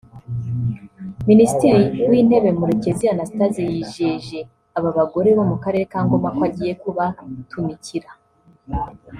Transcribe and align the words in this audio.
Minisitiri 1.29 1.81
w’intebe 2.09 2.49
Murekezi 2.59 3.05
Anastase 3.13 3.61
yijeje 3.71 4.39
aba 4.77 4.89
bagore 4.97 5.29
bo 5.37 5.43
mu 5.49 5.57
Karere 5.63 5.83
ka 5.91 5.99
Ngoma 6.05 6.29
ko 6.35 6.41
agiye 6.47 6.73
kubatumikira 6.81 8.09